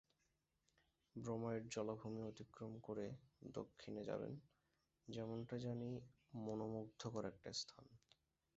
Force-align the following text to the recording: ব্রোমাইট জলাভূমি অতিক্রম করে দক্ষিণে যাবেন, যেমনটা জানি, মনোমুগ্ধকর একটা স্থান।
ব্রোমাইট 1.15 1.63
জলাভূমি 1.67 2.21
অতিক্রম 2.21 2.73
করে 2.79 3.05
দক্ষিণে 3.51 4.01
যাবেন, 4.03 4.33
যেমনটা 5.07 5.55
জানি, 5.57 5.89
মনোমুগ্ধকর 6.39 7.23
একটা 7.25 7.49
স্থান। 7.53 7.85